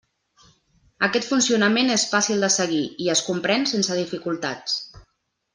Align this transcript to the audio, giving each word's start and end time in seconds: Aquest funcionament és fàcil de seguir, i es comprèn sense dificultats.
Aquest 1.07 1.27
funcionament 1.33 1.93
és 1.97 2.07
fàcil 2.15 2.47
de 2.47 2.51
seguir, 2.57 2.81
i 3.07 3.13
es 3.17 3.23
comprèn 3.31 3.71
sense 3.77 4.03
dificultats. 4.03 4.83